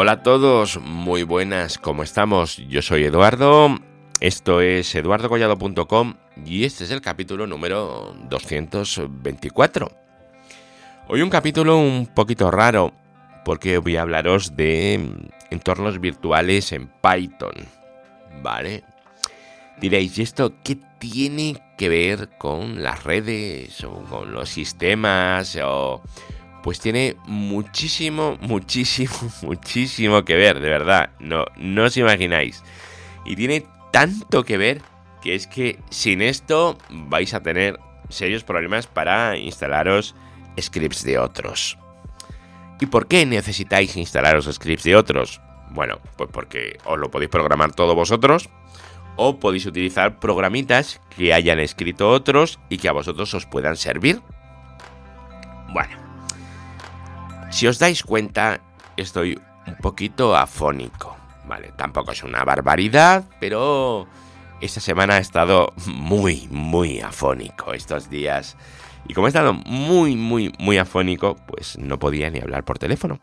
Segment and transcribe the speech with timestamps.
[0.00, 2.58] Hola a todos, muy buenas, ¿cómo estamos?
[2.68, 3.80] Yo soy Eduardo,
[4.20, 6.14] esto es eduardogollado.com
[6.46, 9.90] y este es el capítulo número 224.
[11.08, 12.92] Hoy un capítulo un poquito raro
[13.44, 15.04] porque voy a hablaros de
[15.50, 17.54] entornos virtuales en Python,
[18.40, 18.84] ¿vale?
[19.80, 26.02] Diréis, ¿y esto qué tiene que ver con las redes o con los sistemas o
[26.62, 31.10] pues tiene muchísimo, muchísimo, muchísimo que ver, de verdad.
[31.18, 32.62] No, no os imagináis.
[33.24, 34.82] Y tiene tanto que ver
[35.22, 40.14] que es que sin esto vais a tener serios problemas para instalaros
[40.60, 41.78] scripts de otros.
[42.80, 45.40] ¿Y por qué necesitáis instalaros scripts de otros?
[45.70, 48.48] Bueno, pues porque os lo podéis programar todo vosotros
[49.16, 54.22] o podéis utilizar programitas que hayan escrito otros y que a vosotros os puedan servir.
[55.72, 55.97] Bueno,
[57.50, 58.60] si os dais cuenta,
[58.96, 61.16] estoy un poquito afónico.
[61.46, 64.06] Vale, tampoco es una barbaridad, pero
[64.60, 68.56] esta semana he estado muy, muy afónico estos días.
[69.06, 73.20] Y como he estado muy, muy, muy afónico, pues no podía ni hablar por teléfono.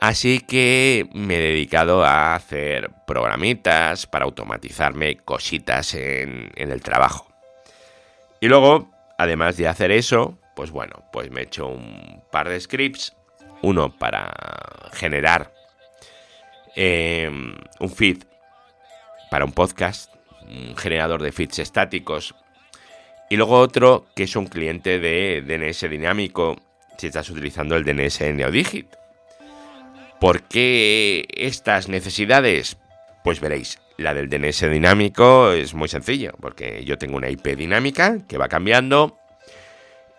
[0.00, 7.26] Así que me he dedicado a hacer programitas para automatizarme cositas en, en el trabajo.
[8.40, 12.58] Y luego, además de hacer eso, pues bueno, pues me he hecho un par de
[12.58, 13.14] scripts.
[13.62, 14.34] Uno para
[14.92, 15.52] generar
[16.74, 18.24] em, un feed
[19.30, 22.34] para un podcast, un generador de feeds estáticos.
[23.30, 26.56] Y luego otro que es un cliente de DNS dinámico
[26.96, 28.88] si estás utilizando el DNS NeoDigit.
[30.18, 32.78] ¿Por qué estas necesidades?
[33.22, 38.18] Pues veréis, la del DNS dinámico es muy sencillo, porque yo tengo una IP dinámica
[38.26, 39.17] que va cambiando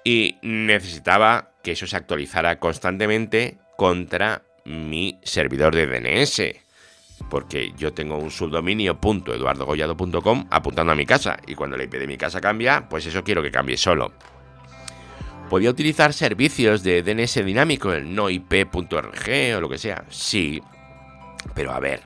[0.03, 6.41] y necesitaba que eso se actualizara constantemente contra mi servidor de DNS.
[7.29, 12.07] Porque yo tengo un subdominio .eduardogollado.com apuntando a mi casa y cuando la IP de
[12.07, 14.13] mi casa cambia, pues eso quiero que cambie solo.
[15.49, 20.05] ¿Podía utilizar servicios de DNS dinámico, el noip.org o lo que sea?
[20.09, 20.61] Sí,
[21.55, 22.01] pero a ver,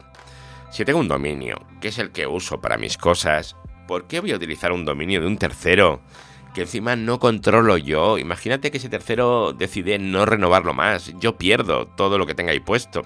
[0.71, 4.31] si tengo un dominio, que es el que uso para mis cosas, ¿por qué voy
[4.31, 6.01] a utilizar un dominio de un tercero
[6.53, 8.17] que encima no controlo yo.
[8.17, 11.13] Imagínate que ese tercero decide no renovarlo más.
[11.19, 13.01] Yo pierdo todo lo que tenga ahí puesto.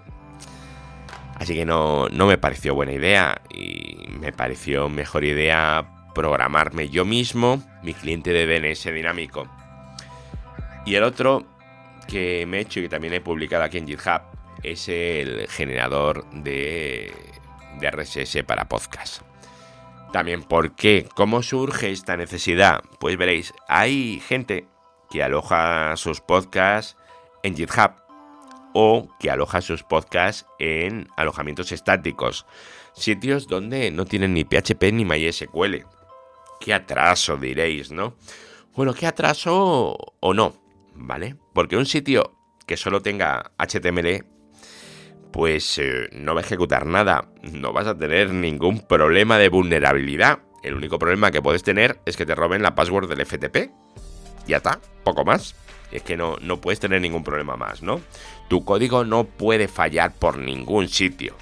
[1.35, 7.05] Así que no, no me pareció buena idea y me pareció mejor idea programarme yo
[7.05, 9.47] mismo mi cliente de DNS dinámico.
[10.85, 11.45] Y el otro
[12.07, 14.21] que me he hecho y que también he publicado aquí en GitHub
[14.63, 17.13] es el generador de,
[17.79, 19.26] de RSS para podcast.
[20.11, 21.07] También, ¿por qué?
[21.15, 22.81] ¿Cómo surge esta necesidad?
[22.99, 24.67] Pues veréis, hay gente
[25.09, 26.97] que aloja sus podcasts
[27.43, 27.91] en GitHub
[28.73, 32.45] o que aloja sus podcasts en alojamientos estáticos,
[32.93, 35.85] sitios donde no tienen ni PHP ni MySQL.
[36.59, 38.15] Qué atraso diréis, ¿no?
[38.75, 40.53] Bueno, qué atraso o no,
[40.93, 41.35] ¿vale?
[41.53, 42.35] Porque un sitio
[42.65, 44.25] que solo tenga HTML
[45.37, 50.39] pues eh, no va a ejecutar nada, no vas a tener ningún problema de vulnerabilidad.
[50.63, 53.69] El único problema que puedes tener es que te roben la password del FTP.
[54.47, 55.53] Ya está, poco más.
[55.91, 58.01] Es que no, no puedes tener ningún problema más, ¿no?
[58.49, 61.35] Tu código no puede fallar por ningún sitio.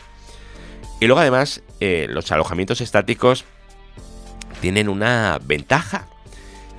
[1.00, 3.46] Y luego además, eh, los alojamientos estáticos
[4.60, 6.10] tienen una ventaja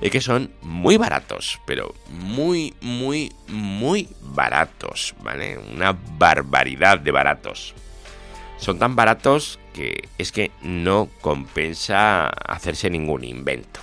[0.01, 5.57] es que son muy baratos, pero muy, muy, muy baratos, ¿vale?
[5.57, 7.73] Una barbaridad de baratos.
[8.57, 13.79] Son tan baratos que es que no compensa hacerse ningún invento.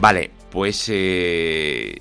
[0.00, 1.96] Vale, pues eh,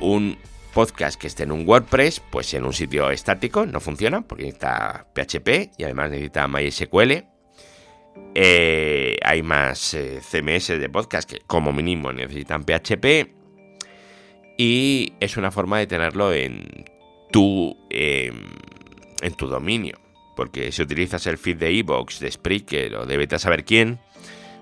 [0.00, 0.38] un
[0.72, 5.06] podcast que esté en un WordPress, pues en un sitio estático no funciona porque necesita
[5.14, 7.31] PHP y además necesita MySQL.
[8.34, 13.30] Eh, hay más eh, CMS de podcast que como mínimo necesitan PHP.
[14.56, 16.84] Y es una forma de tenerlo en
[17.30, 18.34] tu, em,
[19.20, 19.98] en tu dominio.
[20.36, 23.98] Porque si utilizas el feed de Evox, de Spreaker o de vete a saber quién,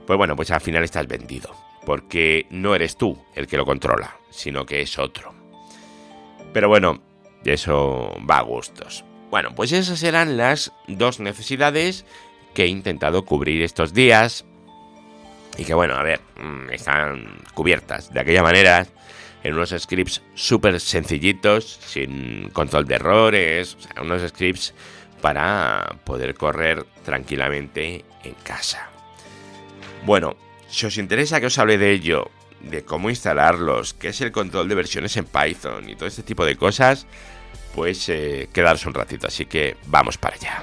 [0.07, 1.55] pues bueno, pues al final estás vendido.
[1.87, 5.33] Porque no eres tú el que lo controla, sino que es otro.
[6.53, 7.01] Pero bueno,
[7.45, 9.05] eso va a gustos.
[9.31, 12.05] Bueno, pues esas eran las dos necesidades
[12.55, 14.45] que he intentado cubrir estos días
[15.57, 18.87] y que bueno, a ver, mm, están cubiertas de aquella manera
[19.43, 24.75] en unos scripts súper sencillitos, sin control de errores, o sea, unos scripts
[25.21, 28.89] para poder correr tranquilamente en casa.
[30.05, 30.37] Bueno,
[30.69, 32.31] si os interesa que os hable de ello,
[32.61, 36.45] de cómo instalarlos, qué es el control de versiones en Python y todo este tipo
[36.45, 37.07] de cosas,
[37.75, 39.27] pues eh, quedaros un ratito.
[39.27, 40.63] Así que vamos para allá.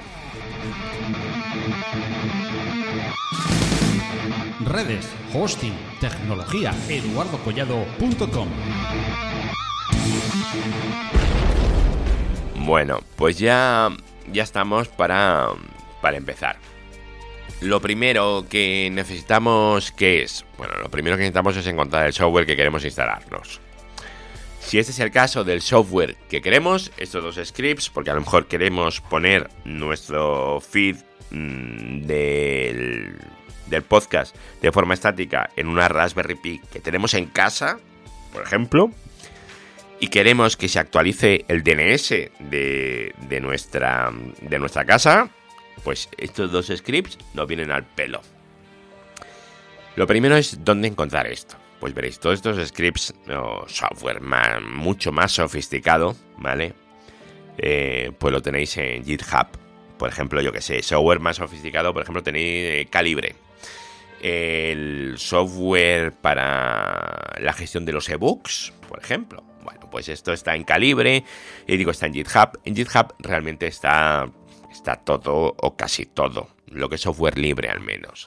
[4.60, 8.48] Redes, hosting, tecnología, eduardocollado.com.
[12.66, 13.88] Bueno, pues ya,
[14.32, 15.50] ya estamos para,
[16.02, 16.56] para empezar.
[17.60, 20.44] Lo primero que necesitamos, ¿qué es?
[20.56, 23.60] Bueno, lo primero que necesitamos es encontrar el software que queremos instalarnos.
[24.58, 28.20] Si este es el caso del software que queremos, estos dos scripts, porque a lo
[28.20, 30.96] mejor queremos poner nuestro feed
[31.30, 33.18] mm, del,
[33.68, 37.78] del podcast de forma estática en una Raspberry Pi que tenemos en casa,
[38.32, 38.90] por ejemplo,
[40.00, 45.28] y queremos que se actualice el DNS de, de, nuestra, de nuestra casa,
[45.82, 48.20] pues estos dos scripts nos vienen al pelo.
[49.96, 51.56] Lo primero es dónde encontrar esto.
[51.80, 54.20] Pues veréis, todos estos scripts o software
[54.62, 56.74] mucho más sofisticado, ¿vale?
[57.56, 59.46] Eh, pues lo tenéis en GitHub.
[59.96, 63.34] Por ejemplo, yo que sé, software más sofisticado, por ejemplo, tenéis eh, Calibre.
[64.20, 69.44] El software para la gestión de los ebooks, por ejemplo.
[69.62, 71.24] Bueno, pues esto está en Calibre
[71.66, 72.58] y digo, está en GitHub.
[72.64, 74.30] En GitHub realmente está,
[74.70, 78.26] está todo o casi todo, lo que es software libre al menos.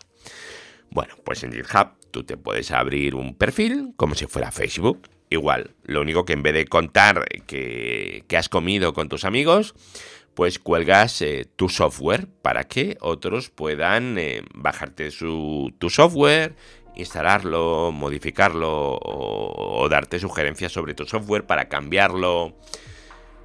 [0.89, 5.09] Bueno, pues en GitHub tú te puedes abrir un perfil como si fuera Facebook.
[5.29, 9.73] Igual, lo único que en vez de contar que, has comido con tus amigos,
[10.33, 16.55] pues cuelgas eh, tu software para que otros puedan eh, bajarte su, tu software,
[16.95, 22.55] instalarlo, modificarlo o, darte sugerencias sobre tu software para cambiarlo.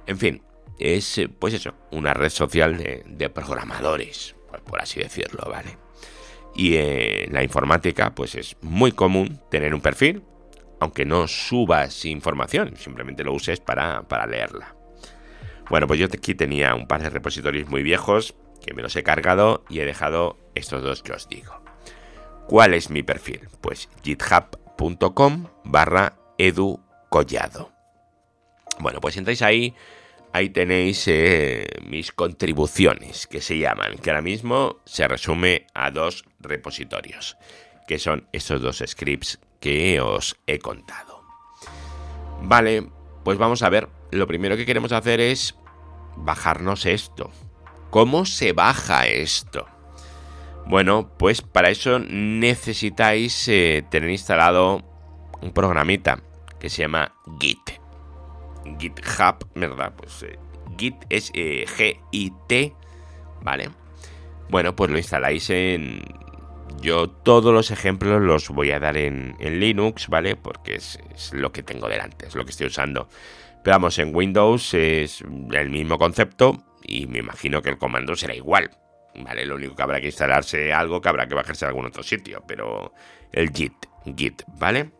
[0.05, 0.41] En fin,
[0.79, 4.35] es eh, pues eso, una red social de, programadores,
[4.65, 5.77] por así decirlo, ¿vale?
[6.55, 10.23] Y en la informática, pues es muy común tener un perfil,
[10.79, 14.76] aunque no subas información, simplemente lo uses para, leerla.
[15.69, 18.35] Bueno, pues yo aquí tenía un par de repositorios muy viejos
[18.65, 21.61] que me los he cargado y he dejado estos dos que os digo.
[22.47, 23.47] ¿Cuál es mi perfil?
[23.61, 27.71] Pues github.com barra educollado.
[28.79, 29.75] Bueno, pues entráis ahí
[30.33, 36.25] ahí tenéis eh, mis contribuciones, que se llaman, que ahora mismo se resume a dos
[36.39, 37.37] repositorios,
[37.87, 41.23] que son estos dos scripts que os he contado.
[42.41, 42.87] Vale,
[43.23, 45.55] pues vamos a ver, lo primero que queremos hacer es
[46.15, 47.31] bajarnos esto.
[47.89, 49.65] ¿Cómo se baja esto?
[50.65, 54.83] Bueno, pues para eso necesitáis eh, tener instalado
[55.41, 56.19] un programita
[56.59, 57.79] que se llama Git.
[58.77, 59.93] GitHub, ¿verdad?
[59.95, 60.37] Pues eh,
[60.77, 62.73] Git es eh, G-I-T,
[63.41, 63.69] ¿vale?
[64.49, 66.03] Bueno, pues lo instaláis en...
[66.81, 70.35] Yo todos los ejemplos los voy a dar en, Linux, ¿vale?
[70.35, 70.99] Porque es,
[71.31, 73.07] lo que tengo delante, es lo que estoy usando.
[73.67, 75.21] Pero vamos, en Windows es
[75.51, 78.71] el mismo concepto y me imagino que el comando será igual.
[79.13, 79.45] ¿Vale?
[79.45, 82.41] Lo único que habrá que instalarse algo que habrá que bajarse a algún otro sitio,
[82.47, 82.93] pero
[83.33, 83.73] el Git,
[84.15, 84.91] Git, ¿vale?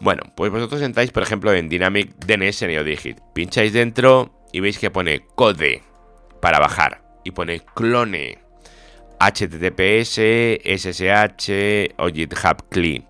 [0.00, 3.20] Bueno, pues vosotros entráis, por ejemplo, en Dynamic DNS NeoDigit.
[3.34, 5.82] Pincháis dentro y veis que pone code
[6.40, 7.02] para bajar.
[7.22, 8.38] Y pone clone.
[9.20, 10.20] HTTPS,
[10.64, 13.04] SSH o GitHub CLI.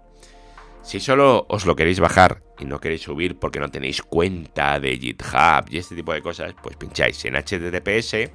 [0.82, 4.96] Si solo os lo queréis bajar y no queréis subir porque no tenéis cuenta de
[4.98, 8.30] GitHub y este tipo de cosas, pues pincháis en HTTPS,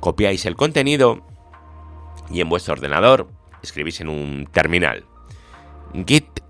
[0.00, 1.26] copiáis el contenido
[2.30, 3.28] y en vuestro ordenador
[3.62, 5.04] escribís en un terminal
[6.06, 6.40] git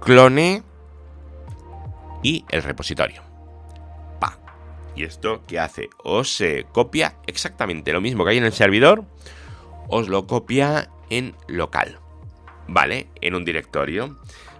[0.00, 0.62] clone
[2.22, 3.22] y el repositorio.
[4.18, 4.38] Pa.
[4.96, 5.90] ¿Y esto qué hace?
[6.02, 9.04] Os eh, copia exactamente lo mismo que hay en el servidor,
[9.88, 12.00] os lo copia en local.
[12.66, 13.08] ¿Vale?
[13.20, 14.18] En un directorio.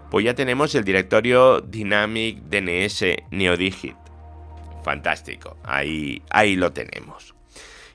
[0.09, 3.95] Pues ya tenemos el directorio Dynamic DNS Neodigit.
[4.83, 5.57] Fantástico.
[5.63, 7.35] Ahí, ahí lo tenemos.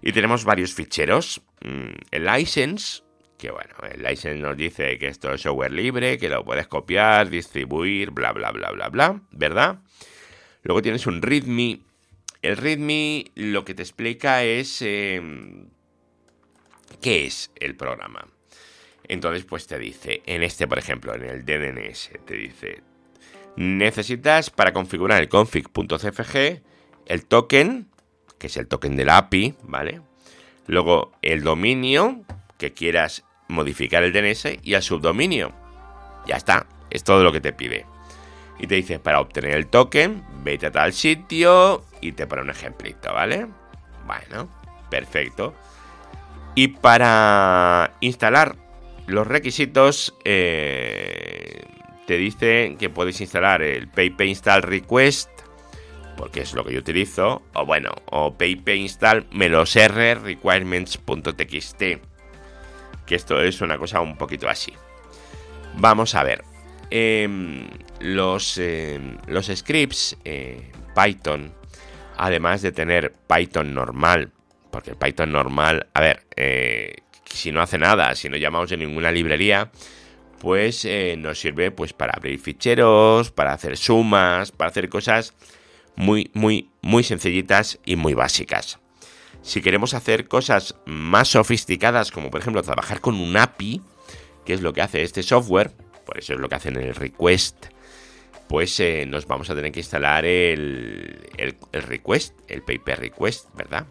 [0.00, 1.42] Y tenemos varios ficheros.
[1.64, 3.02] Mm, el license,
[3.37, 7.30] que bueno, el license nos dice que esto es software libre, que lo puedes copiar,
[7.30, 9.80] distribuir, bla, bla, bla, bla, bla, ¿verdad?
[10.62, 11.80] Luego tienes un readme.
[12.42, 15.68] El readme lo que te explica es em,
[17.00, 18.28] qué es el programa.
[19.08, 22.82] Entonces, pues te dice, en este, por ejemplo, en el DNS, te dice,
[23.56, 26.62] necesitas para configurar el config.cfg
[27.06, 27.88] el token,
[28.38, 30.00] que es el token de la API, ¿vale?
[30.66, 32.23] Luego el dominio,
[32.58, 35.52] que quieras modificar el DNS y el subdominio.
[36.26, 37.87] Ya está, es todo lo que te pide.
[38.58, 42.50] Y te dice, para obtener el token, vete a tal sitio y te pone un
[42.50, 43.46] ejemplito, ¿vale?
[44.06, 44.49] Bueno,
[44.88, 45.54] perfecto.
[46.54, 48.56] Y para instalar
[49.06, 51.62] los requisitos, eh,
[52.06, 55.34] te dice que puedes instalar el PayPay Install Request
[56.16, 61.82] porque es lo que yo utilizo, o bueno, o pip install r requirements.txt,
[63.06, 64.73] que esto es una cosa un poquito así.
[65.76, 66.44] Vamos a ver,
[66.90, 67.68] em,
[68.00, 71.52] los, em, los scripts eh, Python,
[72.16, 74.30] además de tener Python normal,
[74.70, 76.94] porque Python normal, a ver, eh,
[77.30, 79.70] si no hace nada, si no llamamos en ninguna librería,
[80.40, 85.34] pues eh, nos sirve pues para abrir ficheros, para hacer sumas, para hacer cosas
[85.96, 88.78] muy, muy, muy sencillitas y muy básicas.
[89.42, 93.82] Si queremos hacer cosas más sofisticadas, como por ejemplo trabajar con un API,
[94.44, 95.70] que es lo que hace este software,
[96.04, 97.66] por eso es lo que hacen en el request,
[98.48, 103.54] pues eh, nos vamos a tener que instalar el, el, el request, el paper request,
[103.54, 103.86] ¿verdad?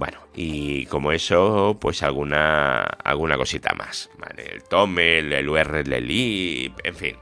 [0.00, 4.08] Bueno, y como eso, pues alguna, alguna cosita más.
[4.34, 7.16] El Tomel, el URL lib, en fin.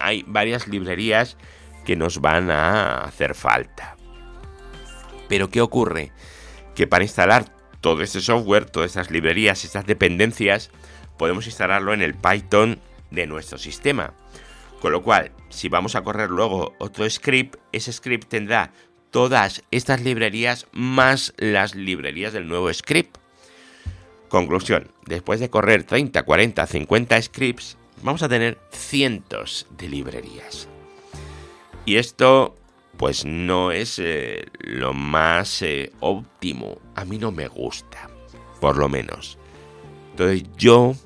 [0.00, 1.36] Hay varias librerías
[1.84, 3.98] que nos van a hacer falta.
[5.28, 6.12] Pero ¿qué ocurre?
[6.74, 7.44] Que para instalar
[7.82, 10.70] todo este software, todas estas librerías, estas dependencias,
[11.18, 14.14] podemos instalarlo en el Python de nuestro sistema.
[14.80, 18.72] Con lo cual, si vamos a correr luego otro script, ese script tendrá
[19.14, 23.16] todas estas librerías más las librerías del nuevo script.
[24.28, 30.68] Conclusión, después de correr 30, 40, 50 scripts, vamos a tener cientos de librerías.
[31.84, 32.56] Y esto,
[32.96, 36.80] pues no es eh, lo más eh, óptimo.
[36.96, 38.10] A mí no me gusta,
[38.60, 39.38] por lo menos.
[40.10, 40.96] Entonces yo,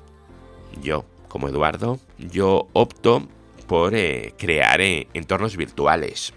[0.81, 3.27] yo, como Eduardo, yo opto
[3.67, 6.33] por eh, crear entornos virtuales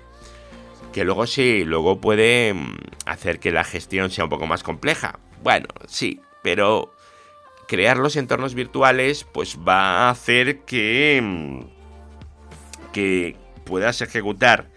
[0.93, 5.19] que luego sí, luego puede mm, hacer que la gestión sea un poco más compleja.
[5.43, 6.95] Bueno, sí, pero
[7.67, 11.61] crear los entornos virtuales pues va a hacer que, mm,
[12.93, 14.69] que puedas ejecutar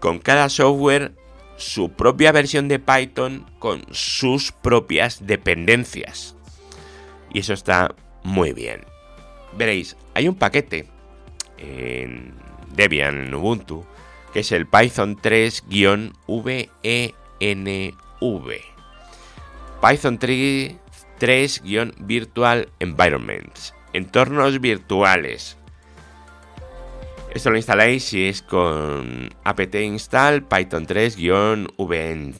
[0.00, 1.12] con cada software
[1.56, 6.36] su propia versión de Python con sus propias dependencias.
[7.34, 8.84] Y eso está muy bien.
[9.56, 10.86] Veréis, hay un paquete
[11.58, 12.34] en
[12.74, 13.84] Debian, en Ubuntu,
[14.38, 16.12] es el Python 3-VENV.
[19.80, 23.74] Python 3-Virtual Environments.
[23.92, 25.56] Entornos virtuales.
[27.34, 32.36] Esto lo instaláis si es con apt install python 3-venv,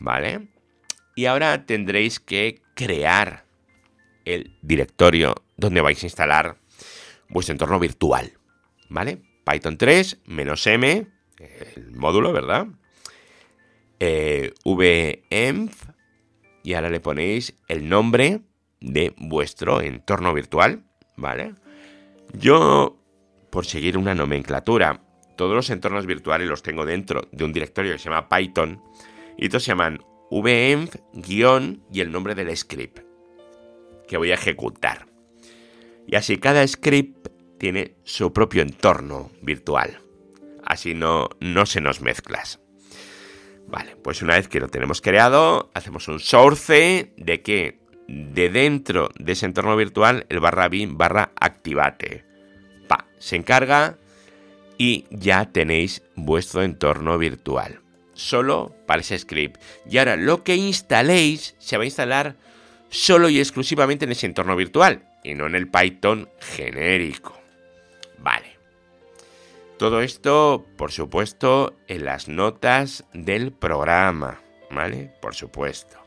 [0.00, 0.48] ¿vale?
[1.14, 3.44] Y ahora tendréis que crear
[4.24, 6.56] el directorio donde vais a instalar
[7.28, 8.32] vuestro entorno virtual,
[8.88, 9.22] ¿vale?
[9.44, 11.06] Python 3 "-m",
[11.38, 12.66] el módulo, ¿verdad?
[14.00, 15.70] Eh, venv
[16.62, 18.40] y ahora le ponéis el nombre
[18.80, 20.84] de vuestro entorno virtual,
[21.16, 21.54] ¿vale?
[22.32, 22.98] Yo,
[23.50, 25.02] por seguir una nomenclatura,
[25.36, 28.82] todos los entornos virtuales los tengo dentro de un directorio que se llama Python
[29.36, 30.00] y todos se llaman
[30.30, 33.00] venv guion y el nombre del script
[34.08, 35.06] que voy a ejecutar.
[36.06, 40.03] Y así cada script tiene su propio entorno virtual
[40.66, 42.60] así no, no se nos mezclas.
[43.66, 49.08] Vale, pues una vez que lo tenemos creado, hacemos un source de que de dentro
[49.18, 52.24] de ese entorno virtual el barra bin barra activate.
[52.88, 53.98] Pa, se encarga
[54.76, 57.80] y ya tenéis vuestro entorno virtual.
[58.12, 59.60] Solo para ese script.
[59.88, 62.36] Y ahora lo que instaléis se va a instalar
[62.90, 67.40] solo y exclusivamente en ese entorno virtual y no en el Python genérico.
[68.18, 68.43] Vale.
[69.78, 74.40] Todo esto, por supuesto, en las notas del programa,
[74.70, 75.12] ¿vale?
[75.20, 75.98] Por supuesto.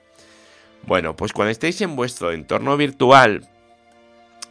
[0.84, 3.50] Bueno, pues cuando estéis en vuestro entorno virtual,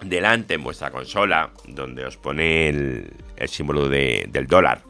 [0.03, 3.11] delante en vuestra consola, donde os pone el,
[3.47, 4.83] símbolo del dólar,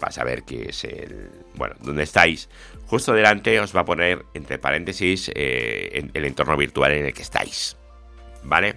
[0.00, 1.30] para saber qué es el...
[1.54, 2.48] Bueno, donde estáis,
[2.86, 7.22] justo delante os va a poner, entre paréntesis, eh, el entorno virtual en el que
[7.22, 7.76] estáis,
[8.42, 8.76] ¿vale?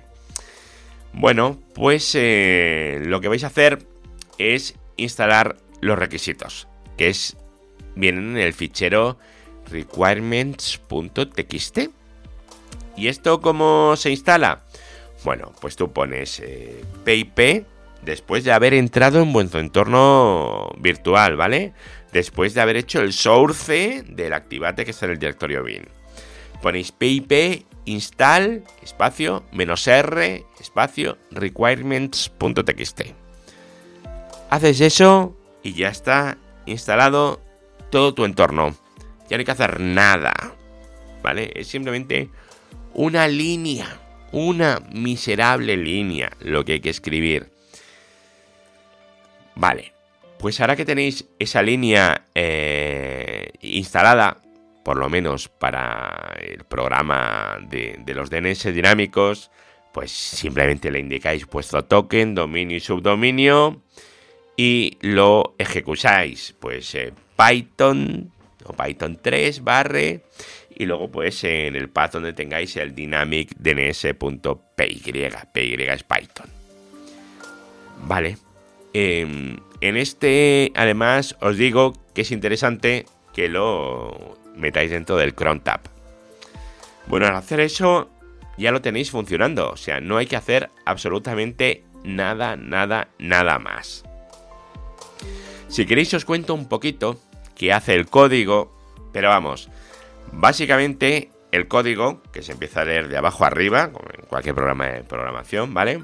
[1.13, 3.79] Bueno, pues eh, lo que vais a hacer
[4.37, 6.67] es instalar los requisitos,
[6.97, 7.35] que es
[7.95, 9.17] vienen en el fichero
[9.69, 11.77] requirements.txt.
[12.97, 14.63] ¿Y esto cómo se instala?
[15.23, 17.65] Bueno, pues tú pones eh, PIP
[18.01, 21.73] después de haber entrado en vuestro entorno virtual, ¿vale?
[22.11, 25.87] Después de haber hecho el source del activate que está en el directorio bin.
[26.61, 33.20] Ponéis PIP install espacio menos R espacio requirements.txt.
[34.51, 37.39] Haces eso y ya está instalado
[37.89, 38.75] todo tu entorno.
[39.29, 40.33] Ya no hay que hacer nada.
[41.23, 41.53] ¿Vale?
[41.55, 42.29] Es simplemente
[42.93, 44.01] una línea.
[44.33, 47.49] Una miserable línea lo que hay que escribir.
[49.55, 49.93] Vale.
[50.37, 54.41] pues ahora que tenéis esa línea eh, instalada,
[54.83, 59.49] por lo menos para el programa de, los DNS dinámicos,
[59.93, 63.81] pues simplemente le indicáis vuestro token, dominio y subdominio
[64.55, 66.55] y lo ejecutáis.
[66.59, 68.31] Pues eh, Python
[68.65, 70.23] o Python 3 barre
[70.75, 74.41] y luego pues en el path donde tengáis el dynamic dns.py,
[74.75, 76.49] py es Python.
[78.03, 78.37] Vale.
[78.93, 85.61] Em, en este, además, os digo que es interesante que lo metáis dentro del cron
[85.61, 85.81] tab.
[87.07, 88.09] Bueno, al hacer eso,
[88.57, 89.71] ya lo tenéis funcionando.
[89.71, 94.03] O sea, no hay que hacer absolutamente nada, nada, nada más.
[95.67, 97.19] Si queréis os cuento un poquito
[97.55, 98.71] qué hace el código,
[99.13, 99.69] pero vamos,
[100.31, 104.87] básicamente el código, que se empieza a leer de abajo arriba, como en cualquier programa
[104.87, 106.01] de programación, ¿vale?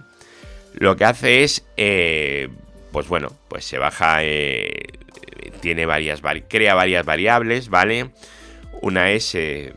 [0.74, 2.50] Lo que hace es, eh,
[2.92, 4.88] pues bueno, pues se baja, eh,
[5.62, 8.12] tiene varias, crea varias variables, ¿vale?
[8.82, 9.74] Una es eh,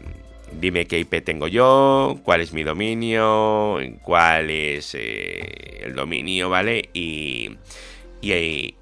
[0.53, 6.91] dime qué IP tengo yo, cuál es mi dominio, cuál es el dominio, ¿vale?
[6.93, 7.57] Y,
[8.21, 8.75] y,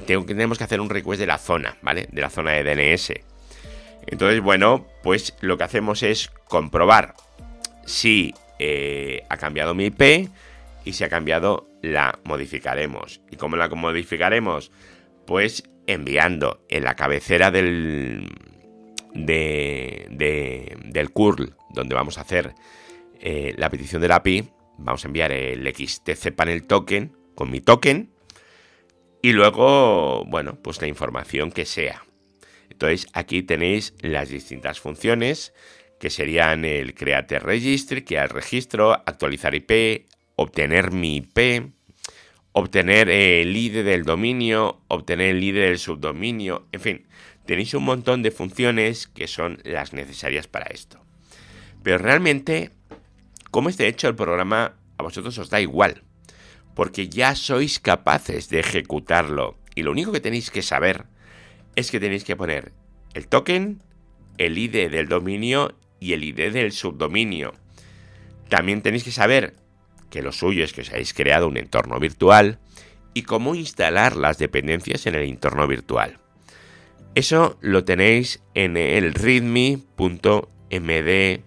[0.00, 2.08] tenemos que hacer un request de la zona, ¿vale?
[2.12, 3.12] De la zona de DNS.
[4.06, 7.14] Entonces, bueno, pues lo que hacemos es comprobar
[7.84, 10.30] si eh, ha cambiado mi IP
[10.84, 13.20] y si ha cambiado la modificaremos.
[13.30, 14.70] ¿Y cómo la modificaremos?
[15.26, 18.28] Pues enviando en la cabecera del,
[19.14, 22.54] de, del curl, donde vamos a hacer
[23.20, 24.48] eh, la petición del API,
[24.78, 28.10] vamos a enviar el XTC panel token con mi token
[29.22, 32.04] y luego, bueno, pues la información que sea.
[32.70, 35.52] Entonces aquí tenéis las distintas funciones
[35.98, 40.06] que serían el create registry, crear registro, actualizar IP,
[40.36, 41.72] obtener mi IP,
[42.52, 47.06] obtener el ID del dominio, obtener el ID del subdominio, en fin,
[47.46, 51.00] tenéis un montón de funciones que son las necesarias para esto.
[51.82, 52.70] Pero realmente,
[53.50, 56.02] como es de hecho el programa, a vosotros os da igual,
[56.78, 59.58] porque ya sois capaces de ejecutarlo.
[59.74, 61.06] Y lo único que tenéis que saber
[61.74, 62.70] es que tenéis que poner
[63.14, 63.82] el token,
[64.36, 67.52] el ID del dominio y el ID del subdominio.
[68.48, 69.56] También tenéis que saber
[70.08, 72.60] que lo suyo es que os hayáis creado un entorno virtual
[73.12, 76.20] y cómo instalar las dependencias en el entorno virtual.
[77.16, 79.82] Eso lo tenéis en el readme.md
[80.68, 81.42] de,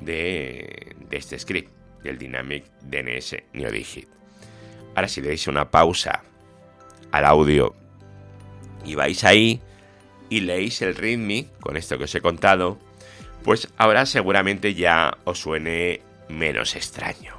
[0.00, 4.19] de este script, del Dynamic DNS NeoDigit.
[4.94, 6.22] Ahora si le una pausa
[7.12, 7.74] al audio
[8.84, 9.60] y vais ahí
[10.28, 12.78] y leéis el readme con esto que os he contado,
[13.42, 17.34] pues ahora seguramente ya os suene menos extraño.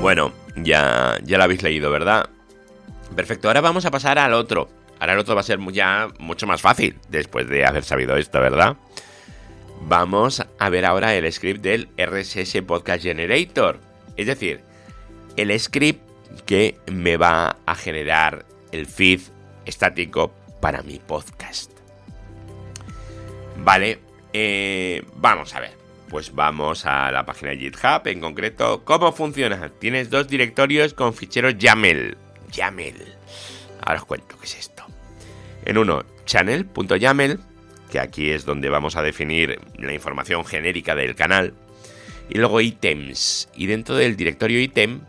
[0.00, 2.30] Bueno, ya, ya lo habéis leído, ¿verdad?
[3.16, 4.77] Perfecto, ahora vamos a pasar al otro.
[5.00, 8.40] Ahora el otro va a ser ya mucho más fácil después de haber sabido esto,
[8.40, 8.76] ¿verdad?
[9.82, 13.78] Vamos a ver ahora el script del RSS Podcast Generator.
[14.16, 14.60] Es decir,
[15.36, 16.00] el script
[16.46, 19.20] que me va a generar el feed
[19.64, 21.70] estático para mi podcast.
[23.58, 24.00] Vale,
[24.32, 28.06] eh, vamos a ver pues vamos a la página de GitHub.
[28.06, 29.70] En concreto, ¿cómo funciona?
[29.78, 32.16] Tienes dos directorios con ficheros YAML.
[32.52, 33.18] YAML.
[33.80, 34.84] Ahora os cuento qué es esto.
[35.64, 37.40] En uno, channel.yaml,
[37.90, 41.54] que aquí es donde vamos a definir la información genérica del canal.
[42.28, 43.48] Y luego items.
[43.54, 45.00] Y dentro del directorio item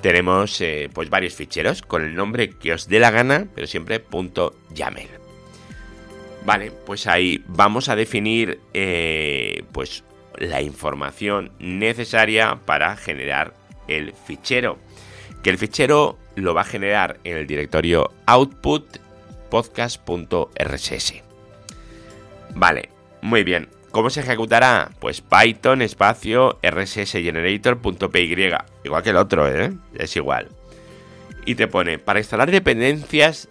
[0.00, 4.02] tenemos eh, pues varios ficheros con el nombre que os dé la gana, pero siempre
[4.72, 5.08] .yaml.
[6.44, 10.04] Vale, pues ahí vamos a definir eh, pues
[10.38, 13.54] la información necesaria para generar
[13.88, 14.78] el fichero.
[15.42, 18.98] Que el fichero lo va a generar en el directorio output
[19.50, 21.14] podcast.rss.
[22.54, 22.88] Vale,
[23.22, 23.68] muy bien.
[23.90, 24.90] ¿Cómo se ejecutará?
[25.00, 28.54] Pues Python espacio rssgenerator.py.
[28.84, 29.72] Igual que el otro, ¿eh?
[29.94, 30.48] Es igual.
[31.44, 33.48] Y te pone, para instalar dependencias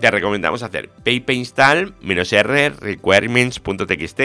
[0.00, 4.20] te recomendamos hacer pip install -r requirements.txt.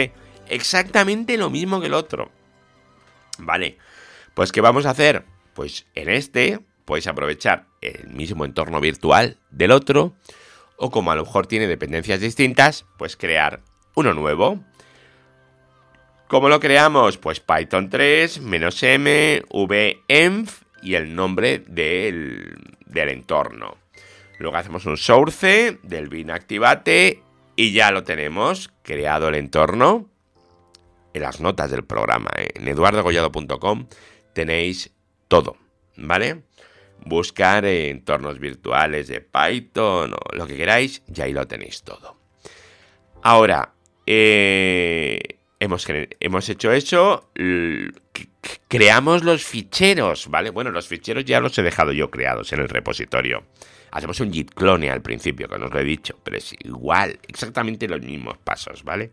[0.48, 2.30] Exactamente lo mismo que el otro.
[3.38, 3.78] Vale,
[4.34, 5.24] pues ¿qué vamos a hacer?
[5.54, 10.14] Pues en este podéis aprovechar el mismo entorno virtual del otro,
[10.76, 13.60] o como a lo mejor tiene dependencias distintas, pues crear
[13.94, 14.60] uno nuevo.
[16.28, 17.16] ¿Cómo lo creamos?
[17.18, 20.48] Pues Python 3, "-m", venv
[20.82, 23.76] y el nombre del, del entorno.
[24.38, 27.22] Luego hacemos un source del bin activate
[27.56, 30.10] y ya lo tenemos creado el entorno.
[31.12, 32.30] en las notas del programa.
[32.36, 32.48] ¿eh?
[32.56, 33.86] En eduardogollado.com
[34.32, 34.90] tenéis
[35.28, 35.56] todo,
[35.96, 36.42] ¿vale?
[37.06, 42.16] Buscar entornos virtuales de Python o lo que queráis y ahí lo tenéis todo.
[43.22, 43.72] Ahora,
[44.06, 45.18] eh,
[45.60, 45.86] hemos,
[46.20, 47.30] hemos hecho eso,
[48.68, 50.50] creamos los ficheros, ¿vale?
[50.50, 53.44] Bueno, los ficheros ya los he dejado yo creados en el repositorio.
[53.90, 57.18] Hacemos un git clone al principio, que no os lo he dicho, pero es igual,
[57.28, 59.12] exactamente los mismos pasos, ¿vale?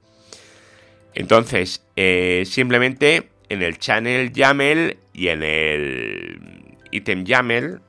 [1.13, 6.60] Entonces, eh, simplemente en el channel YAML y en el
[6.91, 7.81] item YAML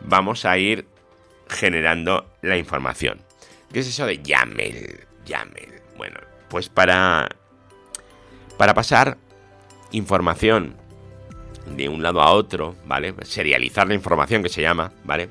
[0.00, 0.86] vamos a ir
[1.48, 3.20] generando la información.
[3.72, 5.06] ¿Qué es eso de YAML?
[5.24, 5.82] YAML.
[5.96, 7.28] Bueno, pues para,
[8.56, 9.18] para pasar
[9.92, 10.76] información
[11.76, 13.14] de un lado a otro, ¿vale?
[13.22, 15.28] Serializar la información que se llama, ¿vale?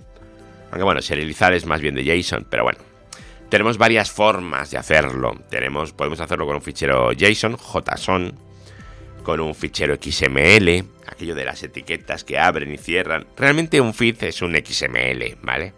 [0.71, 2.79] Aunque bueno, serializar es más bien de JSON, pero bueno,
[3.49, 5.35] tenemos varias formas de hacerlo.
[5.49, 8.33] Tenemos, podemos hacerlo con un fichero JSON, JSON,
[9.23, 10.85] con un fichero XML,
[11.19, 13.27] aquello de las etiquetas que abren y cierran.
[13.35, 15.73] Realmente un feed es un XML, ¿vale?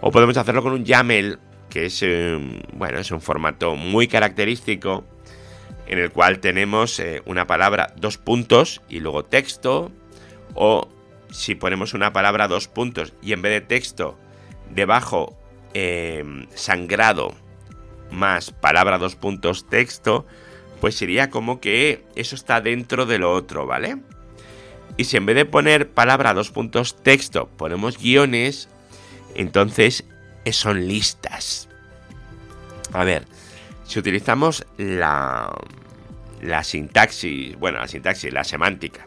[0.00, 2.38] O podemos hacerlo con un YAML, que es, eh,
[2.72, 5.04] bueno, es un formato muy característico
[5.86, 9.92] en el cual tenemos eh, una palabra, dos puntos y luego texto.
[10.54, 10.88] O
[11.30, 14.18] si ponemos una palabra, dos puntos y en vez de texto,
[14.70, 15.36] debajo
[15.72, 17.32] Em, sangrado
[18.10, 20.26] más palabra dos puntos texto,
[20.80, 23.98] pues sería como que eso está dentro de lo otro, ¿vale?
[25.00, 28.68] Y si en vez de poner palabra dos puntos texto ponemos guiones,
[29.34, 30.04] entonces
[30.52, 31.70] son listas.
[32.92, 33.24] A ver,
[33.84, 35.50] si utilizamos la,
[36.42, 39.06] la sintaxis, bueno, la sintaxis, la semántica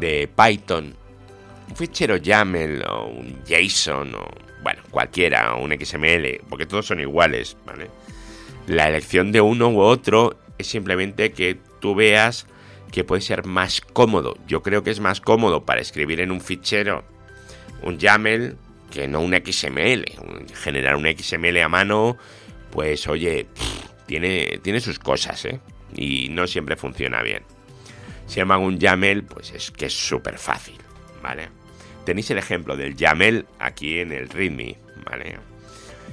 [0.00, 0.96] de Python,
[1.68, 4.26] un fichero YAML o un JSON o
[4.64, 7.88] bueno, cualquiera, un XML, porque todos son iguales, ¿vale?
[8.66, 12.48] La elección de uno u otro es simplemente que tú veas
[12.90, 14.36] que puede ser más cómodo.
[14.46, 17.04] Yo creo que es más cómodo para escribir en un fichero
[17.82, 18.56] un YAML
[18.90, 20.04] que no un XML.
[20.54, 22.16] Generar un XML a mano,
[22.70, 23.46] pues oye,
[24.06, 25.60] tiene, tiene sus cosas, ¿eh?
[25.94, 27.42] Y no siempre funciona bien.
[28.26, 30.76] Si llaman un YAML, pues es que es súper fácil,
[31.22, 31.48] ¿vale?
[32.04, 35.38] Tenéis el ejemplo del YAML aquí en el README, ¿vale?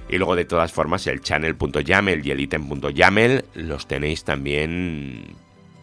[0.09, 5.35] Y luego de todas formas el channel.yaml y el item.yaml los tenéis también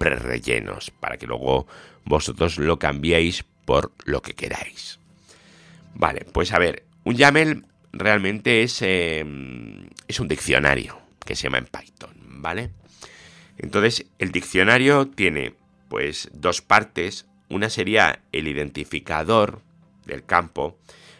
[0.03, 1.69] pre-rellenos para que luego
[2.05, 4.99] vosotros lo cambiéis por lo que queráis.
[5.95, 11.59] Vale, pues a ver, un YAML realmente es, em, es un diccionario que se llama
[11.59, 12.71] en Python, ¿vale?
[13.59, 15.55] Entonces el diccionario tiene
[15.89, 17.27] pues dos partes.
[17.49, 19.61] Una sería el identificador,
[20.05, 20.79] del campo,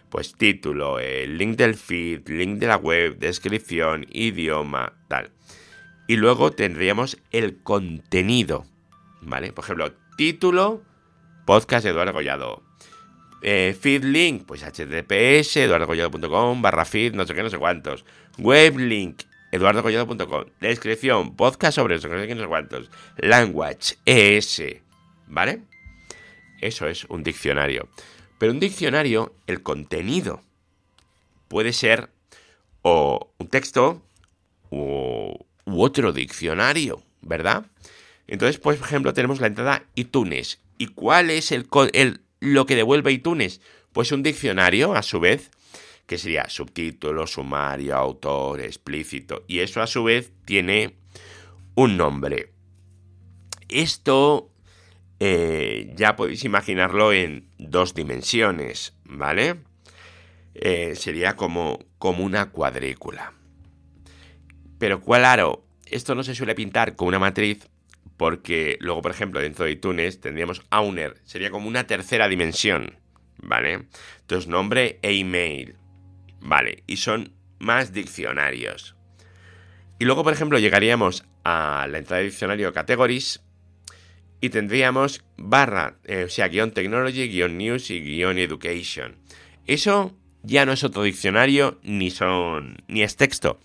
[0.09, 5.31] pues título, el link del feed, link de la web, descripción, idioma, tal.
[6.09, 8.67] Y luego tendríamos el contenido,
[9.23, 9.53] ¿vale?
[9.53, 10.83] Por ejemplo, título,
[11.47, 12.63] podcast Eduardo Gollado.
[13.43, 18.05] Eh, feed link, pues https, eduardogollado.com, barra feed, no sé qué, no sé cuántos.
[18.39, 20.45] Web link, eduardogollado.com.
[20.61, 22.91] Descripción, podcast sobre eso, no sé qué, no sé cuántos.
[23.17, 24.63] Language, ES,
[25.27, 25.63] ¿vale?
[26.61, 27.89] Eso es un diccionario.
[28.39, 30.43] Pero un diccionario, el contenido
[31.49, 32.11] puede ser
[32.83, 34.03] o un texto
[34.71, 37.67] u, otro diccionario, ¿verdad?
[38.27, 40.61] Entonces, por ejemplo, tenemos la entrada iTunes.
[40.79, 43.61] ¿Y cuál es el, el, lo que devuelve iTunes?
[43.93, 45.51] Pues un diccionario, a su vez,
[46.07, 49.45] que sería subtítulo, sumario, autor, explícito.
[49.47, 50.97] Y eso, a su vez, tiene
[51.75, 52.53] un nombre.
[53.69, 54.51] Esto
[55.21, 59.57] eh, ya podéis imaginarlo en dos dimensiones, ¿vale?
[60.55, 63.33] Eh, sería como, como una cuadrícula.
[64.79, 67.69] Pero claro, esto no se suele pintar con una matriz
[68.23, 73.01] porque luego, por ejemplo, dentro de iTunes tendríamos Auner, sería como una tercera dimensión,
[73.39, 73.89] ¿vale?
[74.21, 75.75] Entonces, nombre e email,
[76.39, 76.85] ¿vale?
[76.87, 78.95] Y son más diccionarios.
[79.99, 83.43] Y luego, por ejemplo, llegaríamos a la entrada de diccionario Categories,
[84.41, 89.17] y tendríamos barra, eh, o sea, guion technology, guion news y guion education.
[89.67, 93.59] Eso ya no es otro diccionario ni son ni es texto.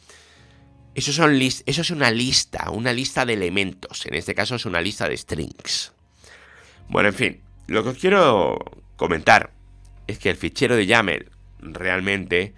[0.97, 4.05] Eso, son eso es una lista, una lista de elementos.
[4.05, 5.93] En este caso es una lista de strings.
[6.89, 8.57] Bueno, en fin, lo que os quiero
[8.97, 9.51] comentar
[10.07, 11.29] es que el fichero de YAML
[11.59, 12.53] realmente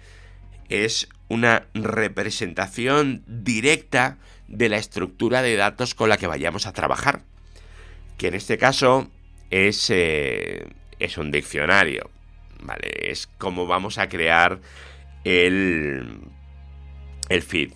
[0.68, 7.22] es una representación directa de la estructura de datos con la que vayamos a trabajar
[8.20, 9.10] que en este caso
[9.48, 10.66] es, eh,
[10.98, 12.10] es un diccionario,
[12.62, 13.10] ¿vale?
[13.10, 14.60] Es como vamos a crear
[15.24, 16.20] el,
[17.30, 17.72] el feed.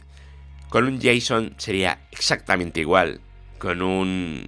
[0.74, 3.20] Con un JSON sería exactamente igual.
[3.58, 4.44] con un,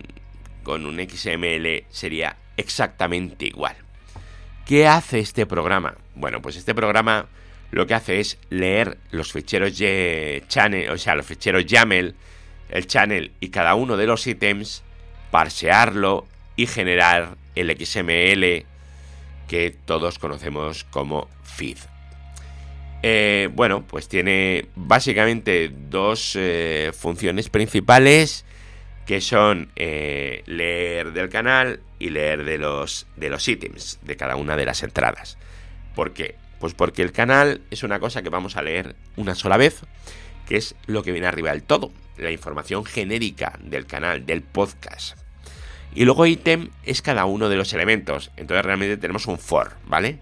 [0.65, 3.77] con un XML sería exactamente igual.
[4.65, 5.95] ¿Qué hace este programa?
[6.17, 7.29] Bueno, pues este programa
[7.71, 9.75] lo que hace es leer los ficheros
[10.49, 12.17] channel, o sea, los ficheros YAML,
[12.71, 14.83] el channel y cada uno de los ítems,
[15.31, 18.67] parsearlo y generar el XML
[19.47, 21.79] que todos conocemos como feed.
[23.09, 28.45] Eh, bueno, pues tiene básicamente dos eh, funciones principales
[29.07, 34.35] que son eh, leer del canal y leer de los, de los ítems de cada
[34.35, 35.39] una de las entradas.
[35.95, 36.35] ¿Por qué?
[36.59, 39.83] Pues porque el canal es una cosa que vamos a leer una sola vez,
[40.49, 45.17] que es lo que viene arriba del todo, la información genérica del canal, del podcast.
[45.95, 50.19] Y luego ítem es cada uno de los elementos, entonces realmente tenemos un for, ¿vale?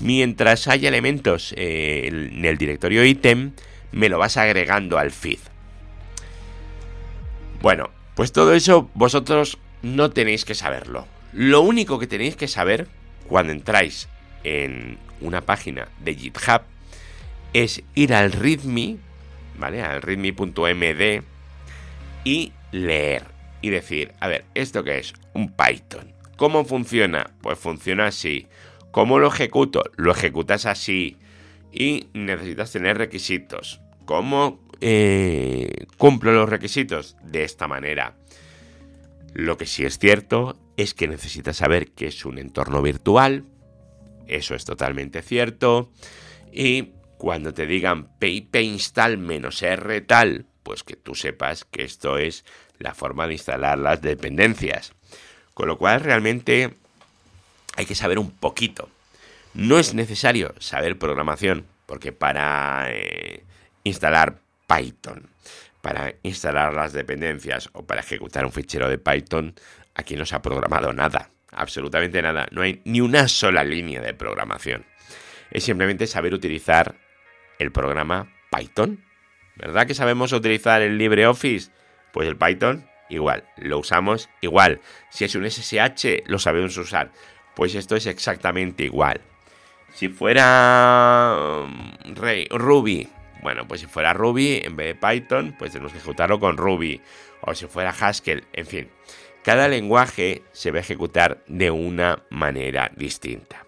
[0.00, 3.52] Mientras haya elementos eh, en el directorio ítem,
[3.92, 5.38] me lo vas agregando al feed.
[7.60, 11.06] Bueno, pues todo eso vosotros no tenéis que saberlo.
[11.32, 12.88] Lo único que tenéis que saber
[13.28, 14.08] cuando entráis
[14.44, 16.62] en una página de GitHub
[17.52, 18.96] es ir al readme,
[19.58, 19.82] ¿vale?
[19.82, 21.22] Al readme.md
[22.24, 23.24] y leer
[23.60, 25.14] y decir, a ver, ¿esto qué es?
[25.32, 26.12] Un Python.
[26.36, 27.30] ¿Cómo funciona?
[27.40, 28.48] Pues funciona así.
[28.92, 29.82] ¿Cómo lo ejecuto?
[29.96, 31.16] Lo ejecutas así.
[31.72, 33.80] Y necesitas tener requisitos.
[34.04, 37.16] ¿Cómo eh, cumplo los requisitos?
[37.24, 38.16] De esta manera.
[39.32, 43.46] Lo que sí es cierto es que necesitas saber que es un entorno virtual.
[44.26, 45.90] Eso es totalmente cierto.
[46.52, 52.18] Y cuando te digan pip install menos r tal, pues que tú sepas que esto
[52.18, 52.44] es
[52.78, 54.92] la forma de instalar las dependencias.
[55.54, 56.81] Con lo cual realmente
[57.76, 58.88] hay que saber un poquito.
[59.54, 63.44] No es necesario saber programación, porque para eh,
[63.84, 65.28] instalar Python,
[65.82, 69.54] para instalar las dependencias o para ejecutar un fichero de Python,
[69.94, 72.46] aquí no se ha programado nada, absolutamente nada.
[72.50, 74.86] No hay ni una sola línea de programación.
[75.50, 76.94] Es simplemente saber utilizar
[77.58, 79.04] el programa Python.
[79.56, 81.70] ¿Verdad que sabemos utilizar el LibreOffice?
[82.12, 84.80] Pues el Python igual, lo usamos igual.
[85.10, 87.12] Si es un SSH, lo sabemos usar.
[87.54, 89.20] Pues esto es exactamente igual.
[89.94, 92.14] Si fuera um,
[92.50, 93.08] Ruby,
[93.42, 97.00] bueno, pues si fuera Ruby en vez de Python, pues tenemos que ejecutarlo con Ruby.
[97.42, 98.88] O si fuera Haskell, en fin.
[99.42, 103.66] Cada lenguaje se va a ejecutar de una manera distinta.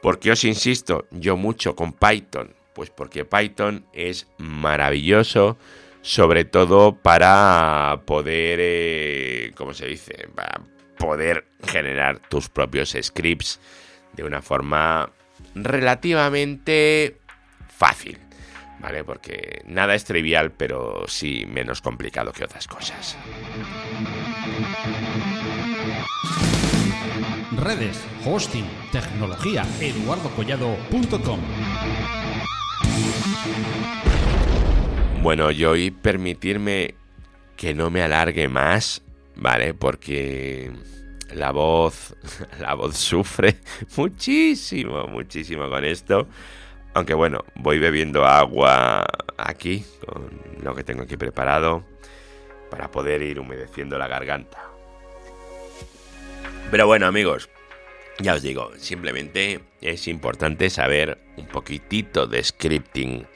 [0.00, 2.54] ¿Por qué os insisto yo mucho con Python?
[2.72, 5.58] Pues porque Python es maravilloso
[6.02, 10.28] sobre todo para poder, eh, ¿cómo se dice?
[10.34, 10.60] Para
[10.98, 13.60] poder generar tus propios scripts
[14.12, 15.10] de una forma
[15.54, 17.18] relativamente
[17.68, 18.18] fácil,
[18.80, 19.04] ¿vale?
[19.04, 23.16] Porque nada es trivial, pero sí menos complicado que otras cosas.
[27.56, 31.40] Redes, hosting, tecnología, eduardocollado.com.
[35.22, 36.96] Bueno, yo y permitirme
[37.56, 39.02] que no me alargue más,
[39.36, 39.74] ¿vale?
[39.74, 40.72] Porque
[41.34, 42.14] la voz,
[42.60, 43.56] la voz sufre
[43.96, 46.28] muchísimo, muchísimo con esto.
[46.94, 49.06] Aunque bueno, voy bebiendo agua
[49.38, 50.30] aquí, con
[50.62, 51.84] lo que tengo aquí preparado,
[52.70, 54.58] para poder ir humedeciendo la garganta.
[56.70, 57.48] Pero bueno, amigos,
[58.18, 63.26] ya os digo, simplemente es importante saber un poquitito de scripting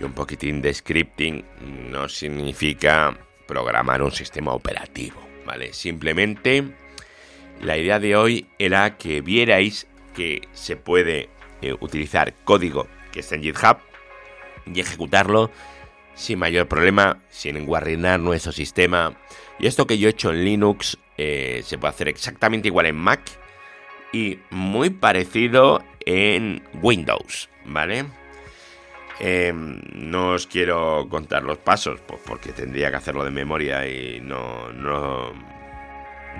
[0.00, 1.44] y un poquitín de scripting
[1.90, 3.16] no significa
[3.46, 5.72] programar un sistema operativo, ¿vale?
[5.72, 6.64] Simplemente
[7.60, 11.28] la idea de hoy era que vierais que se puede
[11.62, 13.78] eh, utilizar código que está en GitHub
[14.66, 15.50] y ejecutarlo
[16.14, 19.16] sin mayor problema, sin enguarrinar nuestro sistema.
[19.58, 22.96] Y esto que yo he hecho en Linux eh, se puede hacer exactamente igual en
[22.96, 23.20] Mac
[24.12, 28.04] y muy parecido en Windows, ¿vale?
[29.20, 34.20] Em, no os quiero contar los pasos, pues porque tendría que hacerlo de memoria y
[34.20, 35.32] no, no,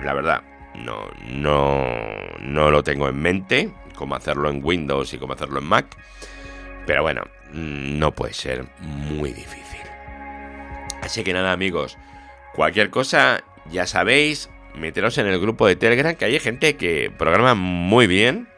[0.03, 0.43] la verdad,
[0.75, 1.85] no, no,
[2.41, 5.85] no lo tengo en mente, cómo hacerlo en Windows y cómo hacerlo en Mac.
[6.85, 9.81] Pero bueno, no puede ser muy difícil.
[11.01, 11.97] Así que nada, amigos,
[12.53, 17.55] cualquier cosa, ya sabéis, meteros en el grupo de Telegram, que hay gente que programa
[17.55, 18.49] muy bien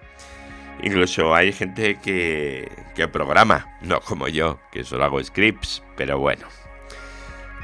[0.84, 6.48] Incluso hay gente que, que programa, no como yo, que solo hago scripts, pero bueno.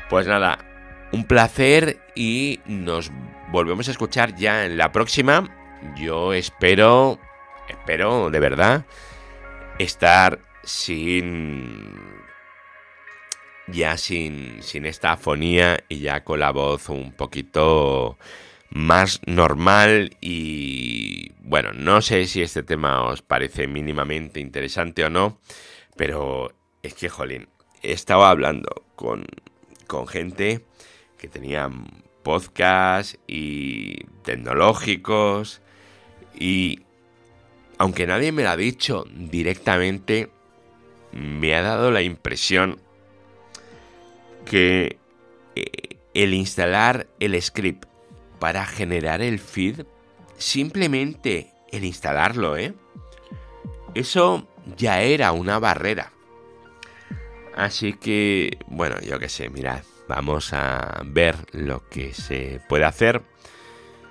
[0.09, 0.59] Pues nada,
[1.11, 3.11] un placer y nos
[3.51, 5.49] volvemos a escuchar ya en la próxima.
[5.95, 7.19] Yo espero,
[7.69, 8.85] espero de verdad,
[9.77, 12.13] estar sin
[13.67, 18.17] ya sin, sin esta afonía y ya con la voz un poquito
[18.73, 25.37] más normal y bueno, no sé si este tema os parece mínimamente interesante o no,
[25.95, 27.47] pero es que, jolín,
[27.83, 29.25] he estado hablando con,
[29.85, 30.65] con gente
[31.19, 31.69] que tenía
[32.23, 35.61] podcasts y tecnológicos
[36.33, 36.79] y
[37.77, 40.31] aunque nadie me lo ha dicho directamente,
[41.11, 42.79] me ha dado la impresión
[44.45, 44.97] que
[45.55, 47.92] eh, el instalar el script
[48.43, 49.85] para generar el feed,
[50.37, 52.73] simplemente el instalarlo, ¿eh?
[53.95, 56.11] Eso ya era una barrera.
[57.55, 63.21] Así que, bueno, yo qué sé, mirad, vamos a ver lo que se puede hacer.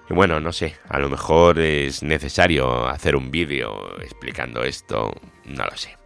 [0.09, 5.13] Y bueno, no sé, a lo mejor es necesario hacer un vídeo explicando esto,
[5.45, 5.99] no lo sé.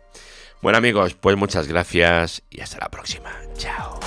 [0.61, 3.31] Bueno amigos, pues muchas gracias y hasta la próxima.
[3.57, 4.01] Chao.